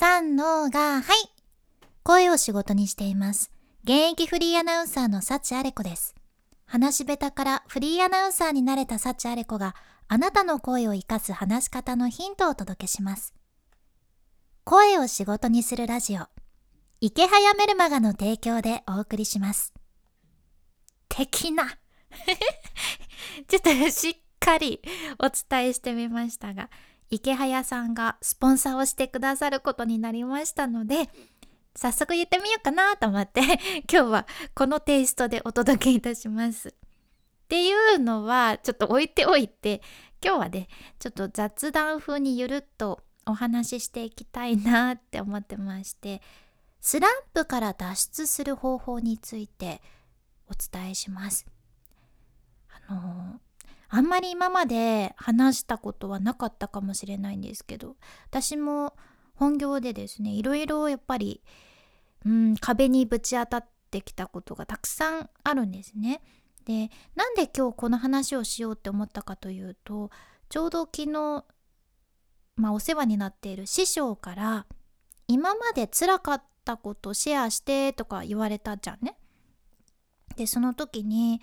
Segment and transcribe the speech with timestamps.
[0.00, 1.28] 三のが、はい。
[2.04, 3.50] 声を仕事にしています。
[3.82, 6.14] 現役フリーアナウンサーの幸あれ子です。
[6.66, 9.74] 話し下手からフリーアナウンサーになれた幸あれ子が
[10.06, 13.34] あなたの声を活かす話し方のヒントをお届けします。
[14.62, 16.28] 声を仕事にするラジオ。
[17.00, 19.74] 池早メルマガの提供でお送りします。
[21.08, 21.76] 的な。
[23.48, 24.80] ちょっとしっかり
[25.18, 26.70] お伝えしてみましたが、
[27.10, 31.08] 池早さんがスポンサーをしてくださることになりましたので、
[31.74, 33.40] 早速言ってみようかなと思って
[33.90, 36.68] 今日はこのテイストでお届けいたします。
[36.68, 36.72] っ
[37.48, 39.80] ていうのはちょっと置いておいて
[40.22, 46.20] 今日はねちょっと雑談風にゆるっとお話ししていきたいなって思ってまして
[46.80, 49.80] スランプから脱出する方法について
[50.48, 51.46] お伝えします。
[52.88, 53.40] あの
[53.90, 58.94] あんまり今まで話したことはなかったかもしれないんですけど私も
[59.34, 61.42] 本業でですねいろいろやっぱり、
[62.26, 66.20] うん、壁にぶち当たってきたことがたくさんあるんですね。
[66.66, 70.10] でなんで今日この話をしようって思ったかというと
[70.50, 71.44] ちょうど昨日、
[72.56, 74.66] まあ、お世話になっている師匠から
[75.28, 79.16] 今まで辛かったことシェアしてとか言われたじゃんね。
[80.36, 81.40] でその時に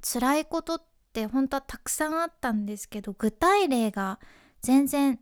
[0.00, 4.18] 辛いことってって本当はたくさんあったんですけど具体例が
[4.62, 5.20] 全然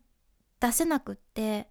[0.58, 1.68] 出せなくって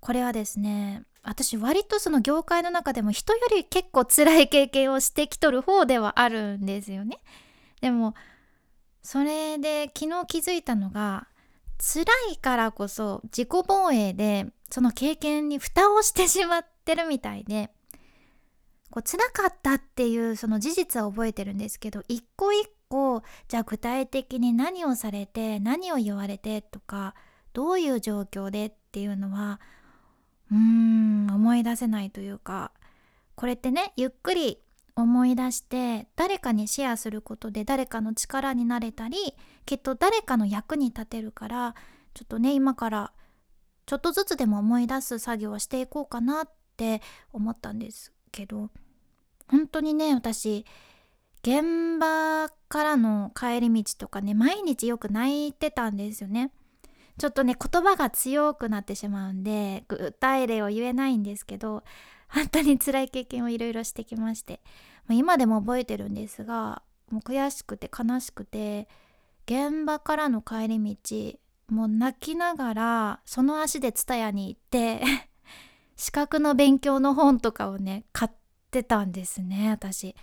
[0.00, 7.18] これはですね私割とその業界の中でも人より結構辛い経験をしてきとる方ではあるんですよね。
[7.80, 8.14] でも
[9.02, 11.28] それで昨日気づいたのが
[11.78, 17.70] 辛いからこそ自己防衛でその経験に蓋をしてしまってるみたいで
[18.90, 22.68] こう辛かったっていうその事実は覚えてるんですけど一個一
[23.48, 27.14] じゃあ具体的に何をされて何を言われてとか
[27.52, 29.60] どういう状況でっていうのは
[30.50, 32.72] うーん思い出せないというか
[33.34, 34.58] これってねゆっくり
[34.96, 41.74] 思い出して誰かにシェアすることで誰かの力になれたりきっと誰かの役に立てるから
[42.14, 43.12] ちょっとね今から
[43.86, 47.00] ちょっとずつでも思い出す作業をしていこうかなって
[47.32, 48.70] 思ったんですけど
[49.46, 50.66] 本当にね私
[51.48, 56.50] 現場からの帰り道とかね毎日よく泣いてたんですよね。
[57.16, 61.82] ちょっとね言葉が強くなってしまうんで具体例を言えないんですけど
[62.28, 64.60] 本当に辛い経験をいろいろしてきまして
[65.08, 68.86] 今でも覚えてるんですがもう悔しくて悲しくて
[69.46, 70.96] 現場からの帰り
[71.68, 75.00] 道もう泣きながらその足で蔦屋に行って
[75.96, 78.30] 資格の勉強の本とかをね買っ
[78.70, 80.14] てたんですね私。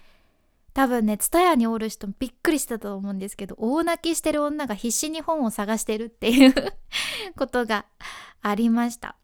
[0.76, 6.54] 多分ね蔦屋におる人もびっくりしたと思うんですけど大泣きしてる女が必死に本を探してるっていう
[7.38, 7.86] ことが
[8.42, 9.16] ありました。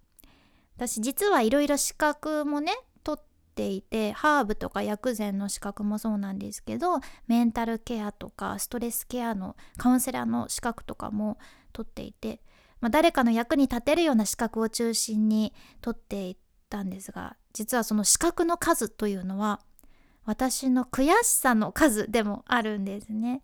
[0.78, 2.72] 私実はいろいろ資格もね
[3.04, 11.38] 取っていてハーブとか薬膳の資格もそうなんですけどメンタルケアとかストレスケアのカウンセラーの資格とかも
[11.74, 12.42] 取っていて、
[12.80, 16.38] まあ、誰かの役に立てるような資格を中心に取っていっ
[16.70, 19.60] たんですが実はその資格の数というのは
[20.32, 23.42] 私の悔しさの数でもあるんですね。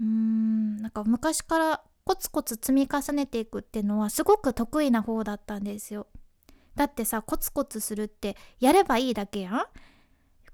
[0.00, 6.06] うーんなんか昔からコツコツ積み重ねていくっていうのはすごく得意な方だったんですよ。
[6.76, 9.66] だってさコツコツするってやればいいだけやん。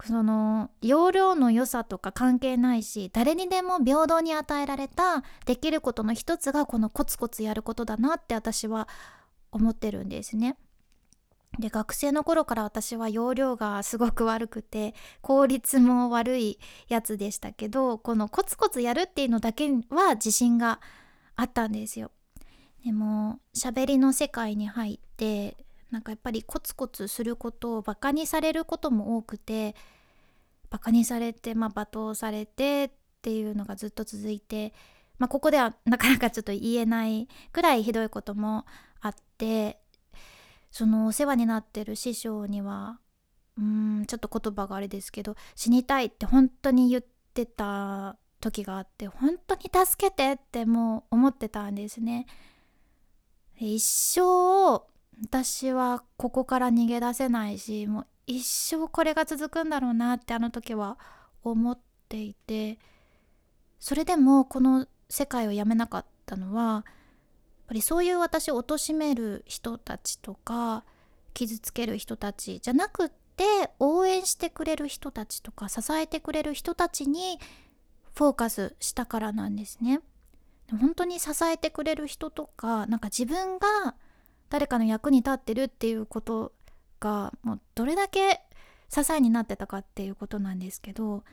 [0.03, 8.89] その容量の良さとか関係ないし誰にでも平等に与えられたできることの一つがこのコツコツやることだなって私は
[9.51, 10.57] 思ってるんですね。
[11.59, 20.79] で学生の頃から私は容量がすごく悪くて効率も悪いやつでしたけどこのコツコツやるっていうのだけは自信が
[21.35, 22.11] あったんですよ。
[22.83, 25.55] でも喋りの世界に入って
[25.89, 29.75] なんかやっぱりコツコツすることをバカにされることも多くて
[30.69, 34.73] バカにされて、まあ、罵倒されてっていうのがずっと続いて、
[35.19, 38.65] まあ、ここではなかなかちょっと言えないくらいひどいことも
[38.99, 39.82] あって
[40.73, 42.99] そのお世話になってる師匠には
[43.59, 43.63] うー
[44.01, 47.03] んちょっと言葉があれですけど死にたいって本当に言っ
[47.35, 52.25] てた時があって本当に助けてってもう思ってたんですね。
[53.55, 54.83] 一生
[55.21, 60.97] 私はここから逃げ出せないしもう一生これが続くんだろうなってあの時は
[61.43, 62.79] 思っていて
[63.79, 66.83] それでもこの世界をやめなかったのは
[67.73, 70.83] ぱりそういう私を貶める人たちとか
[71.33, 77.39] 傷つける人たちじゃなくって応援してくれる人たちとか支えてくれる人たちに
[78.13, 80.01] フォーカスしたからなんですね。
[80.79, 83.95] 本当に支えてくれる人とかなんか自分が
[84.49, 86.53] 誰かの役に立ってるっていうこと
[86.99, 88.41] がもうどれだけ
[88.87, 91.23] 支えになってたかっていうことなんですけど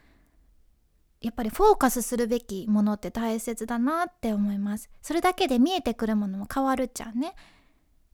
[1.20, 4.88] やっぱりフォーカスするべきものって大切だなって思います。
[5.02, 7.34] それだけで見えてくるものも変わるじゃんね。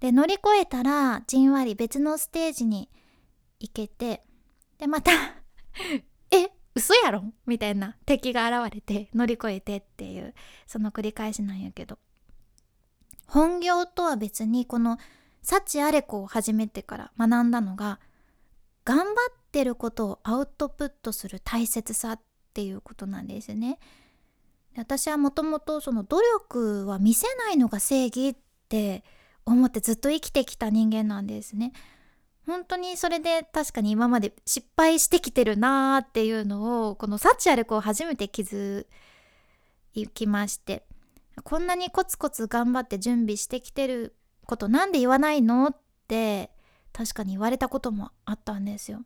[0.00, 2.90] で乗り越えたらじんわり別のステージに
[3.60, 4.22] 行けて
[4.78, 5.12] でまた
[6.30, 7.32] え嘘やろ？
[7.46, 10.34] みたいな敵が現れて乗り越えてっていう
[10.66, 11.98] その繰り返しなんやけど。
[13.28, 14.98] 本業とは別にこの
[15.42, 18.00] 幸あれ子を始めてから学んだのが
[18.84, 19.06] 頑張っ
[19.52, 22.20] てることをアウトプットする大切さっ
[22.56, 23.78] っていうことなんですね。
[24.78, 28.36] 私はもともとその努力は見せないのが正義っ
[28.70, 29.04] て
[29.44, 31.72] 思ってずっと生きてきた人間なんですね。
[32.46, 38.86] 本当にそれで確かに今まで失敗してきてるなーっていうのをこの幸あれ子を初めて気づ
[40.14, 40.86] きまして
[41.42, 44.16] こんなにコツコツ頑張って準備してきてる
[44.46, 45.76] ことなんで言わないのっ
[46.08, 46.50] て
[46.94, 49.02] 確かに言われたこともあったんですよ。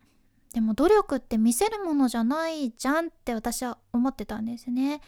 [0.55, 5.01] でも努力って見せるものじゃないじゃんって私は思ってたんですね。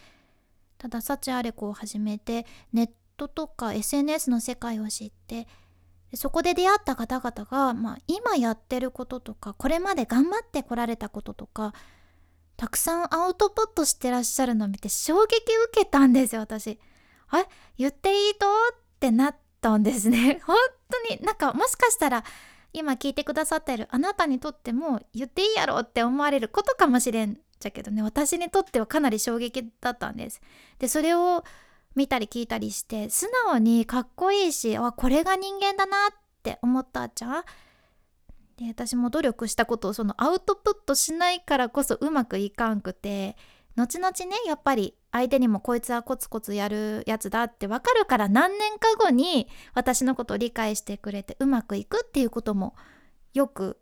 [0.77, 5.47] ただ幸あれ子を始めてネットとか SNS の世界を知って
[6.13, 11.73] そこで出会った方々が、まあ、今やってることとかこれまで頑張ってこられたこととか
[12.57, 15.39] たくさんアウトプットしてらっしゃるのを見て衝撃受
[15.73, 16.79] けたんですよ私。
[17.29, 17.45] あ
[17.77, 18.45] 言っていいと？
[18.45, 18.49] っ
[18.99, 20.55] てなったんですね 本
[20.89, 22.23] 当になんかもしかしたら
[22.73, 27.37] 今聞いてくださってるあなたにとっても言っていいやろって思われることかもしれん。
[27.59, 30.41] じゃけどね私にとってはかなり衝撃だったんです。
[30.79, 31.43] でそれを
[31.95, 37.43] 見たり聞いたりして素直にかっこいいしあこれが人間だなって思ったじゃん。
[38.57, 43.37] で私も努力したことをそのアウトプットしないからこそうまくいかんくて。
[43.75, 52.75] 後々ねやっぱり相手にもこいつはコツコツやるやつだってわかるから何年か後に私のことを理解してくれてうまくいくっていうことも
[53.33, 53.79] よく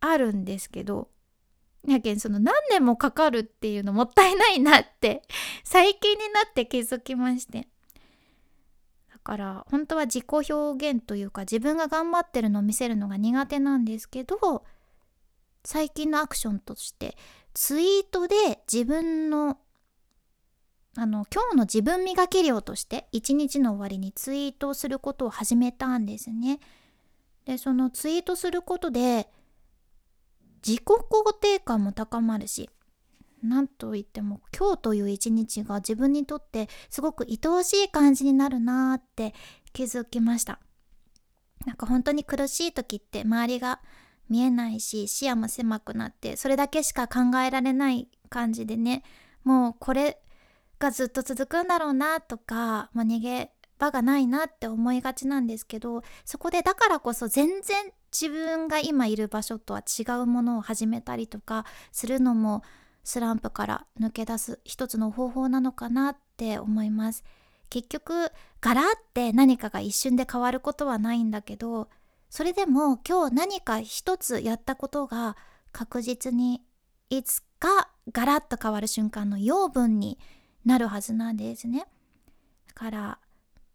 [0.00, 1.08] あるんですけど
[1.86, 5.22] やけんその何年もかかるっていうのもったいないなって
[5.64, 7.68] 最近になって気づきまして。
[9.12, 14.64] だから本当は自己表現というか自分が頑張ってるのを見せるのが苦手なんですけど
[15.64, 17.16] 最近のアクションとして
[17.54, 18.34] ツイートで
[18.70, 19.58] 自分の
[20.94, 26.60] あの今日の自分磨き量として一日の終わりにツイートをすることを始めたんですね。
[27.46, 29.28] でそのツイートすることで
[30.66, 32.68] 自己肯定感も高まるし
[33.42, 39.34] なんといっても今日という一日が自分にとってすごく愛おしい感じになるなーって
[39.72, 40.60] 気づきました
[41.66, 43.80] なんか本当に苦しい時って周りが
[44.32, 49.02] 見えないし視野も狭くなってそれだけしか考えられない感じでね
[49.44, 50.18] もうこれ
[50.78, 62.62] がずっと続くんだろうなとか、まあ、逃げ場がないなって思いがちなんですけどそこでだからこそ全然自分が今いる場所とは違うものを始めたりとかするのも
[63.04, 67.22] スランプから抜け出す一つの方法なのかなって思います。
[67.68, 68.30] 結局
[68.60, 68.84] ガラっ
[69.14, 71.88] て何かが一瞬で変わることはないんだけど
[72.32, 75.36] それでも今日何か一つやったことが
[75.70, 76.62] 確実に
[77.10, 80.18] いつかガラッと変わる瞬間の養分に
[80.64, 81.86] なるはずなんですね。
[82.68, 83.18] だから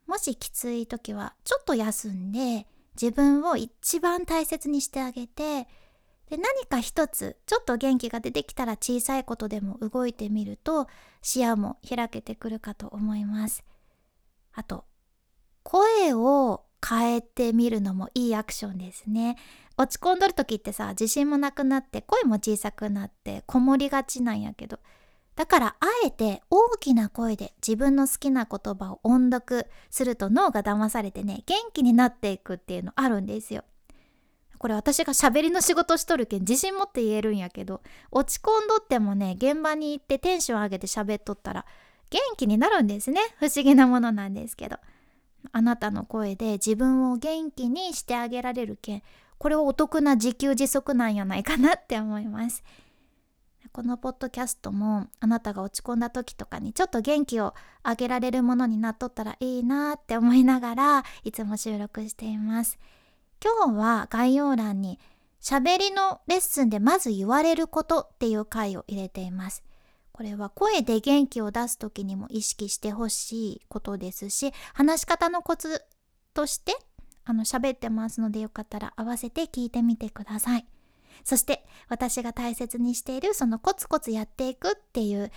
[0.08, 2.66] もしきつい時はちょっと休んで
[3.00, 5.68] 自分を一番大切にしてあげて
[6.28, 10.88] で何か一つちょっと元気が出てきたら小さいことでも動いてみると
[11.22, 13.64] 視野も開けてくるかと思います。
[14.52, 14.86] あと
[15.62, 19.38] 声を変えてみるのもいいアクションですね。
[19.78, 24.80] 落ち込んどる時ってさ自信もなくなって声も小さくなってこもりがちなんやけど。
[25.36, 33.64] だからあえて大きな声で自分の好きな言葉を音読すると脳が騙されてね元気になっていくっていうのあるんですよ。
[34.58, 41.68] これ私が喋りの仕事しとるけん自信持って言えるんやけど落ち込んどってもね現場に行ってテンション上げて喋っとったら
[42.10, 43.22] 元気になるんですね。
[43.38, 44.78] 不思議なものなんですけど。
[45.52, 49.04] あなたの声で自分を元気にしてあげられるけん
[49.38, 52.64] これはお得な自給自足なんやないかなって思います。
[53.72, 62.80] このポッドキャストもあなたが落ち込んだ時とかにちょっと元気をあげられるものになっとったらいいなって思いながらいつも収録しています。
[63.44, 65.00] 今日は概要欄に
[65.40, 69.64] 喋りのレッスンでまず言われることっていう回を入れています。
[70.18, 75.84] これは声で元気を出す時にも意識してほしいことですし話し方のコツ
[76.34, 76.76] として
[77.24, 80.66] あの喋ってますのでよかったら合わせて聞いてみてください。
[81.24, 85.32] そして私が大切にしているそのコツコツやっていくっていう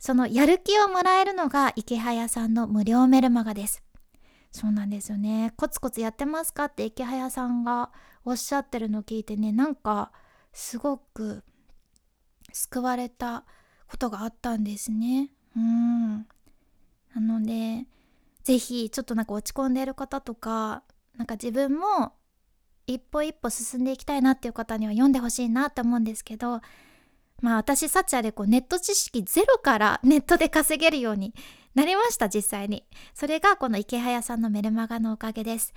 [0.00, 3.84] そのやる気をもらえるのが池早さんの無料メルマガです。
[4.50, 5.52] そうなんですよね。
[5.56, 7.92] コツコツやってますかって池早さんが
[8.24, 10.10] おっしゃってるのを聞いてねなんか
[10.52, 11.44] すごく
[12.52, 13.44] 救われた
[13.94, 15.30] ことがあったんですね。
[15.56, 16.26] うん。
[17.14, 17.86] なので
[18.42, 20.82] 是非ちょっとなんか落ち込んでる方とか
[21.16, 22.12] なんか自分も
[22.88, 26.60] 一歩一歩進んでいきたいなっていう方には読んでほしいなって思うんですけど
[27.40, 31.32] まあ私サチアでこうネット知識ゼロからネットで稼げるように
[31.76, 32.84] なりました実際に。
[33.14, 35.72] それがこの池早さんのメルマガのおかげです。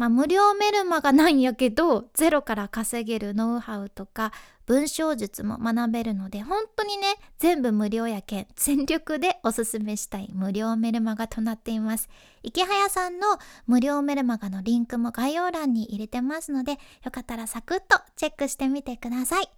[0.00, 4.32] まあ無料メルマガなんやけどゼロから稼げるノウハウとか
[4.64, 12.08] 文章術も学べるので本当にね全部無料やけん全力でおすすめしたい無料メルマガとなっています
[12.42, 13.26] 池早さんの
[13.66, 19.50] 無料メルマガのリンクも概要欄に入れてますのでよかったらサクッとチェックしてみてください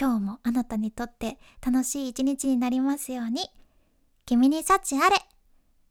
[0.00, 3.50] 今日もあなたにとって楽しい一日になりますように。
[4.26, 5.16] 君に幸あれ。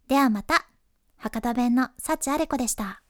[0.08, 0.68] ではまた。
[1.18, 3.05] 博多弁の幸あれ子でした。